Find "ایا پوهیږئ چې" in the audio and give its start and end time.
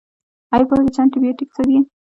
0.53-0.99